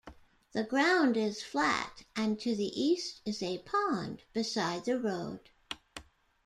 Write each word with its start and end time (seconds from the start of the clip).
The 0.53 0.63
ground 0.63 1.15
is 1.15 1.43
flat, 1.43 2.05
and 2.15 2.39
to 2.39 2.55
the 2.55 2.81
east 2.81 3.21
is 3.23 3.43
a 3.43 3.59
pond 3.59 4.23
beside 4.33 4.85
the 4.85 4.99
road. 4.99 5.51